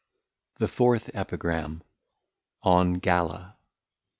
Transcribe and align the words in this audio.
The 0.55 0.67
Fourth 0.67 1.11
EPIGRAM. 1.13 1.83
On 2.63 2.93
GALLA. 2.95 3.55